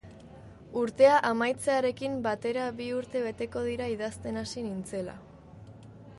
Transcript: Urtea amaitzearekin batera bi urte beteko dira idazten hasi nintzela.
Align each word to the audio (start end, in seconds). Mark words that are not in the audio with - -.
Urtea 0.83 1.17
amaitzearekin 1.31 2.17
batera 2.29 2.65
bi 2.81 2.89
urte 3.01 3.23
beteko 3.27 3.65
dira 3.69 3.93
idazten 3.99 4.43
hasi 4.43 4.67
nintzela. 4.71 5.19